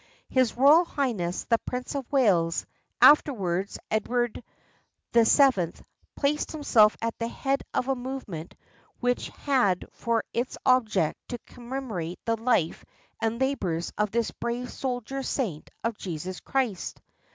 His 0.29 0.57
Royal 0.57 0.83
Highness 0.83 1.43
the 1.43 1.59
Prince 1.59 1.93
of 1.93 2.11
Wales— 2.11 2.65
afterwards 3.03 3.77
Edward 3.91 4.43
VII— 5.13 5.73
placed 6.17 6.51
himself 6.51 6.97
at 7.03 7.19
the 7.19 7.27
head 7.27 7.61
of 7.75 7.87
a 7.87 7.93
movement 7.93 8.55
which 8.99 9.27
had 9.29 9.85
for 9.91 10.23
its 10.33 10.57
object 10.65 11.19
to 11.27 11.37
commemorate 11.45 12.19
the 12.25 12.35
life 12.35 12.83
and 13.21 13.39
labors 13.39 13.93
of 13.95 14.09
this 14.09 14.31
brave 14.31 14.71
soldier 14.71 15.21
saint 15.21 15.69
of 15.83 15.99
Jesus 15.99 16.39
Christ. 16.39 16.99